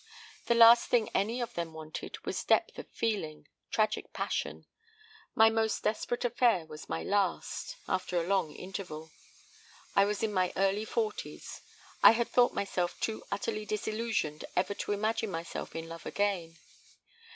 [0.47, 4.65] The last thing any of them wanted was depth of feeling, tragic passion....
[5.35, 9.11] My most desperate affair was my last after a long interval....
[9.95, 11.61] I was in my early forties.
[12.01, 16.57] I had thought myself too utterly disillusioned ever to imagine myself in love again.